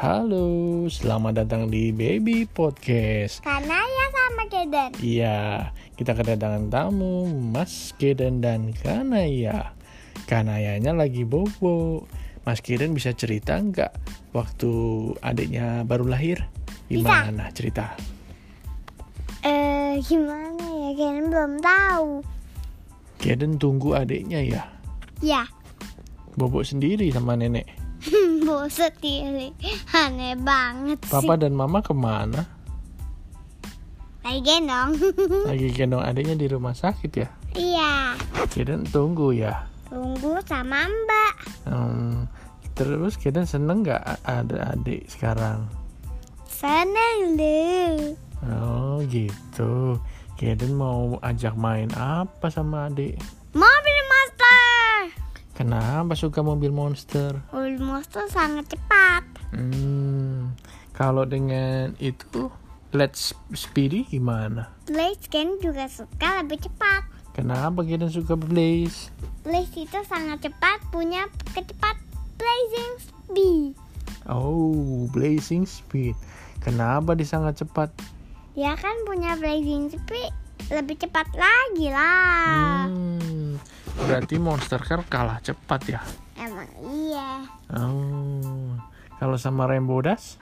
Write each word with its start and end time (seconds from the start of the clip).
Halo, 0.00 0.88
selamat 0.88 1.44
datang 1.44 1.68
di 1.68 1.92
Baby 1.92 2.48
Podcast. 2.48 3.44
Kanaya 3.44 4.08
sama 4.08 4.48
Keden. 4.48 4.96
Iya, 4.96 5.68
kita 5.92 6.16
kedatangan 6.16 6.72
tamu 6.72 7.28
Mas 7.28 7.92
Keden 8.00 8.40
dan 8.40 8.72
Kanaya. 8.72 9.76
Kanayanya 10.24 10.96
lagi 10.96 11.28
bobo. 11.28 12.08
Mas 12.48 12.64
Keden 12.64 12.96
bisa 12.96 13.12
cerita 13.12 13.60
nggak 13.60 13.92
waktu 14.32 14.72
adiknya 15.20 15.84
baru 15.84 16.08
lahir? 16.08 16.48
Gimana 16.88 17.52
cerita? 17.52 17.92
Eh, 19.44 20.00
gimana 20.00 20.64
ya? 20.64 20.90
Keden 20.96 21.28
belum 21.28 21.52
tahu. 21.60 22.24
Keden 23.20 23.60
tunggu 23.60 24.00
adiknya 24.00 24.40
ya. 24.40 24.64
Ya, 25.20 25.44
Bobo 26.40 26.64
sendiri 26.64 27.12
sama 27.12 27.36
nenek. 27.36 27.89
Boset 28.42 28.96
ini. 29.02 29.52
Aneh 29.92 30.34
banget 30.34 30.98
sih. 31.04 31.12
Papa 31.12 31.36
dan 31.36 31.52
mama 31.52 31.80
ke 31.80 31.92
mana? 31.92 32.44
Lagi 34.20 34.40
gendong. 34.44 34.90
Lagi 35.48 35.68
gendong 35.72 36.04
adiknya 36.04 36.36
di 36.36 36.46
rumah 36.46 36.76
sakit 36.76 37.12
ya. 37.16 37.28
iya, 37.56 38.14
Keden 38.52 38.86
tunggu 38.86 39.34
ya. 39.34 39.66
tunggu 39.90 40.38
sama 40.46 40.86
Mbak. 40.86 41.34
Hmm, 41.66 42.30
terus 42.78 43.18
kita 43.18 43.42
seneng 43.42 43.82
nggak 43.82 44.22
ada 44.22 44.78
adik 44.78 45.02
sekarang? 45.10 45.66
Seneng 46.46 47.34
deh. 47.34 48.14
Oh 48.46 49.02
gitu. 49.10 49.98
Keden 50.38 50.78
mau 50.78 51.18
ajak 51.20 51.58
main 51.58 51.90
apa 51.98 52.46
sama 52.52 52.86
adik? 52.86 53.18
Kenapa 55.60 56.16
suka 56.16 56.40
mobil 56.40 56.72
monster? 56.72 57.36
Mobil 57.52 57.76
monster 57.84 58.24
sangat 58.32 58.72
cepat. 58.72 59.28
Hmm, 59.52 60.56
kalau 60.96 61.28
dengan 61.28 61.92
itu 62.00 62.48
Let's 62.96 63.36
Speedy 63.52 64.08
gimana? 64.08 64.72
Blaze 64.88 65.28
kan 65.28 65.60
juga 65.60 65.84
suka 65.92 66.40
lebih 66.40 66.64
cepat. 66.64 67.04
Kenapa 67.36 67.84
Keden 67.84 68.08
suka 68.08 68.40
Blaze? 68.40 69.12
Blaze 69.44 69.84
itu 69.84 70.00
sangat 70.08 70.48
cepat, 70.48 70.80
punya 70.88 71.28
kecepat 71.52 72.00
blazing 72.40 72.94
speed. 72.96 73.76
Oh, 74.32 75.12
Blazing 75.12 75.68
Speed. 75.68 76.16
Kenapa 76.64 77.12
dia 77.12 77.28
sangat 77.28 77.60
cepat? 77.60 77.92
Dia 78.56 78.80
kan 78.80 78.96
punya 79.04 79.36
blazing 79.36 79.92
speed 79.92 80.32
lebih 80.72 80.96
cepat 81.04 81.28
lagi 81.36 81.92
lah. 81.92 82.88
Hmm, 82.88 83.39
berarti 84.06 84.36
Monster 84.40 84.80
Car 84.82 85.04
kalah 85.08 85.40
cepat 85.40 85.80
ya? 85.88 86.00
Emang 86.40 86.70
iya. 86.80 87.44
Oh, 87.74 88.76
kalau 89.20 89.36
sama 89.36 89.68
Rainbow 89.68 90.00
Dash? 90.00 90.40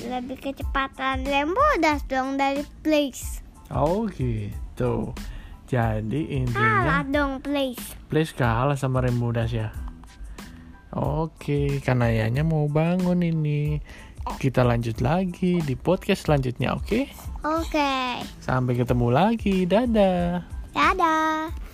Lebih 0.00 0.40
kecepatan 0.40 1.28
Lembodas 1.28 2.04
dong 2.08 2.40
dari 2.40 2.64
Blaze. 2.80 3.44
Oh 3.72 4.08
gitu. 4.08 5.12
Jadi 5.68 6.28
Kalah 6.52 7.00
intinya 7.00 7.00
dong 7.08 7.32
Blaze. 7.40 7.96
Blaze 8.12 8.36
kalah 8.36 8.76
sama 8.76 9.00
Rainbow 9.00 9.32
Dash 9.32 9.56
ya. 9.56 9.72
Oke, 10.92 11.80
kanayanya 11.80 12.44
mau 12.44 12.68
bangun 12.68 13.24
ini. 13.24 13.80
Kita 14.36 14.62
lanjut 14.62 15.00
lagi 15.00 15.64
di 15.64 15.74
podcast 15.74 16.28
selanjutnya, 16.28 16.76
oke? 16.76 17.08
Oke. 17.42 18.20
Sampai 18.44 18.76
ketemu 18.76 19.08
lagi. 19.08 19.64
Dadah. 19.64 20.44
Dadah. 20.76 21.71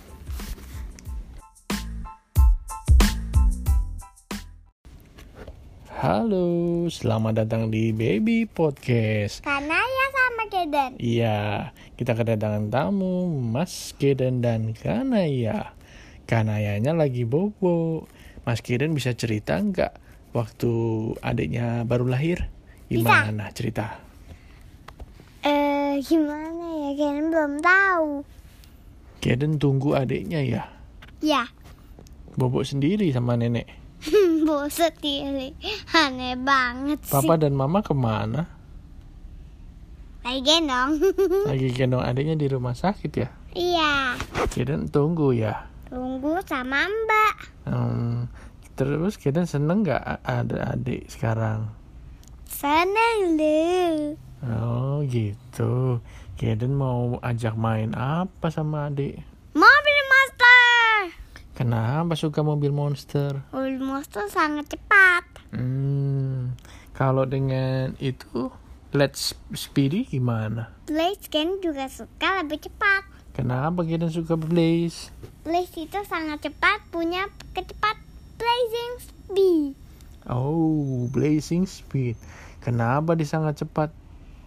Halo, 5.99 6.87
selamat 6.87 7.43
datang 7.43 7.67
di 7.67 7.91
Baby 7.91 8.47
Podcast. 8.47 9.43
Kanaya 9.43 10.05
sama 10.15 10.47
Keden. 10.47 10.95
Iya, 10.95 11.75
kita 11.99 12.15
kedatangan 12.15 12.71
tamu 12.71 13.27
Mas 13.27 13.91
Keden 13.99 14.39
dan 14.39 14.71
Kanaya. 14.71 15.75
Kanayanya 16.23 16.95
lagi 16.95 17.27
bobo. 17.27 18.07
Mas 18.47 18.63
Keden 18.63 18.95
bisa 18.95 19.11
cerita 19.11 19.59
nggak 19.59 19.99
waktu 20.31 20.71
adiknya 21.19 21.83
baru 21.83 22.07
lahir? 22.07 22.47
Gimana 22.87 23.51
cerita? 23.51 23.99
Eh, 25.43 25.99
gimana 25.99 26.63
ya? 26.79 26.91
Keden 26.95 27.27
belum 27.27 27.53
tahu. 27.59 28.23
Keden 29.19 29.59
tunggu 29.59 29.99
adiknya 29.99 30.47
ya. 30.47 30.63
Ya, 31.19 31.43
Bobo 32.39 32.63
sendiri 32.63 33.11
sama 33.11 33.35
nenek. 33.35 33.78
boset 34.47 34.95
ini. 35.01 35.51
Aneh 35.91 36.35
banget 36.35 36.99
sih. 37.03 37.11
Papa 37.11 37.35
dan 37.35 37.53
mama 37.53 37.79
ke 37.79 37.91
mana? 37.91 38.47
Lagi 40.19 40.41
gendong. 40.41 40.91
Lagi 41.49 41.67
gendong 41.71 42.03
adiknya 42.03 42.35
di 42.35 42.47
rumah 42.47 42.75
sakit 42.75 43.11
ya. 43.11 43.29
iya. 43.51 44.13
Keden 44.51 44.87
tunggu 44.87 45.31
ya. 45.31 45.65
Tunggu 45.89 46.37
sama 46.45 46.85
Mbak. 46.85 47.35
Hmm, 47.65 48.29
terus 48.75 49.17
Keden 49.17 49.49
seneng 49.49 49.81
nggak 49.81 49.97
a- 49.97 50.21
ada 50.43 50.75
adik 50.75 51.09
sekarang? 51.09 51.71
Seneng 52.45 53.39
deh. 53.39 54.13
Oh 54.45 55.01
gitu. 55.03 55.97
Keden 56.35 56.75
mau 56.75 57.19
ajak 57.19 57.55
main 57.55 57.91
apa 57.91 58.47
sama 58.47 58.87
adik? 58.87 59.17
Mobil 59.51 59.99
monster. 60.05 60.95
Kenapa 61.51 62.13
suka 62.13 62.39
mobil 62.39 62.71
monster? 62.71 63.43
Monster 63.81 64.27
sangat 64.27 64.71
cepat. 64.71 65.23
Hmm, 65.55 66.53
kalau 66.93 67.25
dengan 67.25 67.95
itu 68.03 68.51
Let's 68.89 69.37
Speedy 69.53 70.05
gimana? 70.05 70.73
Blaze 70.89 71.29
kan 71.29 71.61
juga 71.61 71.85
suka 71.87 72.41
lebih 72.41 72.61
cepat. 72.65 73.05
Kenapa 73.37 73.85
Keden 73.85 74.11
suka 74.11 74.35
Blaze? 74.35 75.13
Blaze 75.45 75.87
itu 75.87 75.99
sangat 76.05 76.43
cepat, 76.43 76.83
punya 76.91 77.29
kecepat 77.55 77.95
blazing 78.39 78.93
speed. 78.99 79.73
Oh, 80.29 81.07
Blazing 81.09 81.65
Speed. 81.65 82.19
Kenapa 82.59 83.15
dia 83.15 83.25
sangat 83.25 83.63
cepat? 83.63 83.89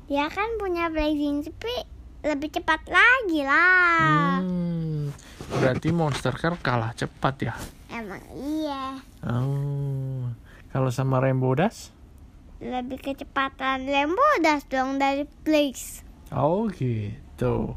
Dia 0.06 0.28
kan 0.28 0.60
punya 0.60 0.92
blazing 0.92 1.42
speed 1.42 1.86
lebih 2.22 2.54
cepat 2.54 2.86
lagi 2.86 3.40
lah. 3.42 4.38
Hmm, 4.44 5.10
berarti 5.58 5.90
Monster 5.90 6.36
Car 6.36 6.54
kalah 6.60 6.94
cepat 6.94 7.34
ya? 7.42 7.54
Emang 8.12 8.28
iya. 8.36 9.00
Oh, 9.24 10.28
kalau 10.68 10.92
sama 10.92 11.16
Rainbow 11.16 11.56
Dash? 11.56 11.88
Lebih 12.60 13.00
kecepatan 13.00 13.88
Lembodas 13.88 14.68
dong 14.68 15.00
dari 15.00 15.24
Blaze. 15.48 16.04
Oh 16.28 16.68
gitu. 16.68 17.72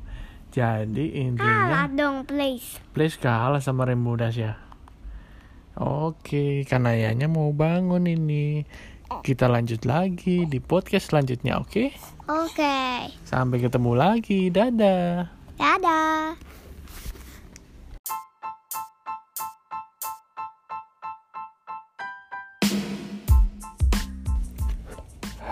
Jadi 0.52 1.16
Kalah 1.40 1.88
intinya 1.88 1.88
dong 1.88 2.28
Blaze. 2.28 2.84
Blaze 2.92 3.16
kalah 3.16 3.64
sama 3.64 3.88
Rainbow 3.88 4.20
Dash 4.20 4.36
ya. 4.36 4.60
Oke, 5.80 6.68
kanayanya 6.68 7.32
mau 7.32 7.56
bangun 7.56 8.04
ini. 8.04 8.68
Kita 9.24 9.48
lanjut 9.48 9.88
lagi 9.88 10.44
di 10.52 10.60
podcast 10.60 11.16
selanjutnya, 11.16 11.64
oke? 11.64 11.96
Oke. 12.28 13.08
Sampai 13.24 13.64
ketemu 13.64 13.96
lagi. 13.96 14.52
Dadah. 14.52 15.32
Dadah. 15.56 16.36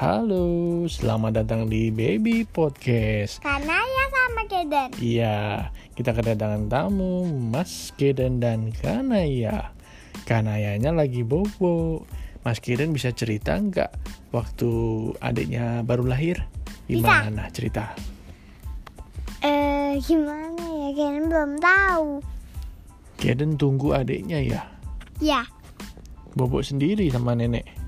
Halo, 0.04 0.84
selamat 0.84 1.32
datang 1.32 1.72
di 1.72 1.88
Baby 1.88 2.44
Podcast. 2.44 3.40
Kanaya 3.40 4.04
sama 4.12 4.44
Keden. 4.52 4.92
Iya, 5.00 5.72
kita 5.96 6.12
kedatangan 6.12 6.68
tamu 6.68 7.24
Mas 7.32 7.96
Keden 7.96 8.44
dan 8.44 8.76
Kanaya. 8.76 9.72
Kanayanya 10.28 10.92
lagi 10.92 11.24
bobo. 11.24 12.04
Mas 12.44 12.60
Keden 12.60 12.92
bisa 12.92 13.16
cerita 13.16 13.56
nggak 13.56 13.96
waktu 14.36 14.72
adiknya 15.24 15.88
baru 15.88 16.04
lahir? 16.04 16.52
Gimana 16.92 17.48
cerita? 17.56 17.96
Eh, 19.40 20.04
gimana 20.04 20.68
ya? 20.68 20.90
Keden 21.00 21.32
belum 21.32 21.52
tahu. 21.64 22.20
Keden 23.16 23.56
tunggu 23.56 23.96
adiknya 23.96 24.44
ya. 24.44 24.68
Ya, 25.24 25.48
Bobo 26.36 26.60
sendiri 26.60 27.08
sama 27.08 27.40
nenek. 27.40 27.83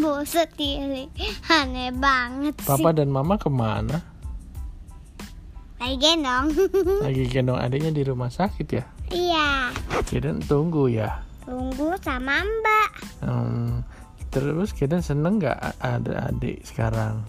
Boset 0.00 0.50
ini. 0.56 1.06
Aneh 1.46 1.92
banget 1.92 2.56
sih. 2.58 2.66
Papa 2.66 2.90
dan 2.90 3.12
mama 3.12 3.36
ke 3.36 3.52
mana? 3.52 4.00
Lagi 5.80 5.96
gendong. 5.96 6.46
Lagi 7.06 7.24
gendong 7.28 7.56
adiknya 7.56 7.92
di 7.92 8.02
rumah 8.04 8.28
sakit 8.28 8.66
ya. 8.68 8.84
iya. 9.08 9.72
Keden 10.04 10.40
tunggu 10.44 10.88
ya. 10.88 11.24
Tunggu 11.44 11.96
sama 12.04 12.44
Mbak. 12.44 12.90
Hmm, 13.24 13.80
terus 14.28 14.76
Keden 14.76 15.00
seneng 15.00 15.40
nggak 15.40 15.56
ada 15.80 16.28
adik 16.28 16.60
sekarang? 16.68 17.24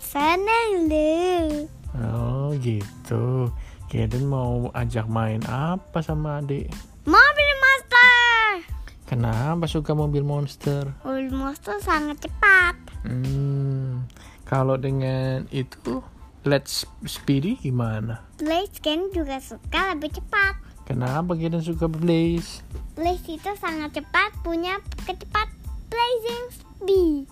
Seneng 0.00 0.88
deh. 0.88 1.68
Oh 1.96 2.56
gitu. 2.56 3.52
Keden 3.86 4.26
mau 4.26 4.72
ajak 4.72 5.06
main 5.06 5.44
apa 5.46 6.00
sama 6.00 6.40
adik? 6.40 6.72
Mobil 7.06 7.50
monster. 7.60 8.66
Kenapa 9.06 9.70
suka 9.70 9.94
mobil 9.94 10.26
monster? 10.26 10.90
Monster 11.32 11.78
sangat 11.82 12.22
cepat. 12.26 12.74
Hmm, 13.06 14.06
kalau 14.46 14.76
dengan 14.76 15.46
itu 15.54 16.02
Let's 16.46 16.86
Speedy 17.02 17.58
gimana? 17.58 18.22
Blaze 18.38 18.78
kan 18.78 19.10
juga 19.10 19.42
suka 19.42 19.94
lebih 19.94 20.14
cepat. 20.14 20.54
Kenapa 20.86 21.34
kita 21.34 21.58
suka 21.58 21.90
Blaze? 21.90 22.62
Blaze 22.94 23.26
itu 23.34 23.50
sangat 23.58 23.98
cepat, 23.98 24.30
punya 24.46 24.78
kecepat 25.02 25.50
blazing 25.90 26.44
speed. 26.54 27.26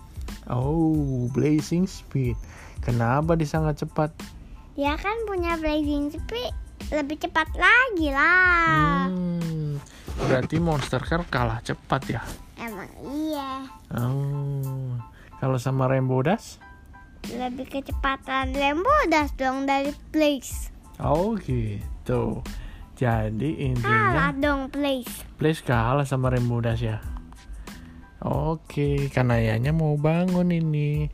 Oh, 0.51 1.31
blazing 1.31 1.87
speed. 1.87 2.35
Kenapa 2.83 3.39
dia 3.39 3.47
sangat 3.47 3.81
cepat? 3.81 4.11
Dia 4.75 4.99
kan 4.99 5.15
punya 5.23 5.55
blazing 5.55 6.11
speed 6.11 6.51
lebih 6.91 7.17
cepat 7.17 7.47
lagi 7.55 8.11
lah. 8.11 9.09
Hmm, 9.09 9.79
berarti 10.27 10.59
Monster 10.59 11.01
Car 11.01 11.23
kalah 11.31 11.63
cepat 11.63 12.01
ya? 12.11 12.21
Oh, 13.95 14.97
kalau 15.39 15.59
sama 15.59 15.85
Rainbow 15.91 16.23
Dash? 16.25 16.57
Lebih 17.25 17.65
kecepatan 17.69 18.53
Lembo 18.53 18.93
das 19.09 19.33
dong 19.33 19.65
dari 19.65 19.89
Blaze. 20.13 20.69
Oh 21.01 21.33
gitu. 21.41 22.45
Jadi 22.95 23.49
Kalah 23.51 23.67
intinya 23.67 24.27
dong 24.37 24.61
Blaze. 24.71 25.25
Blaze 25.35 25.61
kalah 25.65 26.07
sama 26.07 26.31
Rainbow 26.31 26.63
Dash 26.63 26.85
ya? 26.85 27.03
Oke, 28.25 29.11
karena 29.13 29.37
ayahnya 29.37 29.69
mau 29.75 29.93
bangun 29.99 30.49
ini. 30.49 31.11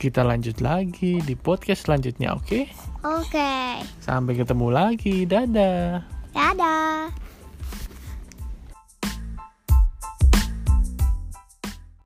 Kita 0.00 0.24
lanjut 0.24 0.58
lagi 0.64 1.22
di 1.22 1.34
podcast 1.36 1.86
selanjutnya, 1.86 2.34
oke? 2.34 2.66
Oke. 3.06 3.52
Sampai 4.02 4.34
ketemu 4.34 4.72
lagi, 4.72 5.28
dadah. 5.28 6.00
Dadah. 6.32 7.25